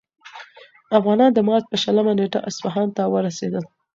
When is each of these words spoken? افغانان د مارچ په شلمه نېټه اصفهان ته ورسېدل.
افغانان 0.99 1.31
د 1.33 1.39
مارچ 1.47 1.65
په 1.71 1.77
شلمه 1.83 2.13
نېټه 2.19 2.39
اصفهان 2.49 2.87
ته 2.97 3.03
ورسېدل. 3.13 3.65